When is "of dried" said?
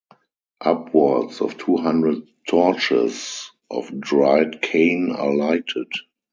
3.69-4.59